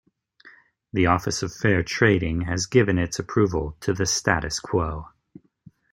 The 0.93 1.05
Office 1.05 1.43
of 1.43 1.53
Fair 1.53 1.83
Trading 1.83 2.41
has 2.45 2.65
given 2.65 2.97
its 2.97 3.19
approval 3.19 3.77
to 3.81 3.93
the 3.93 4.07
"status 4.07 4.59
quo". 4.59 5.05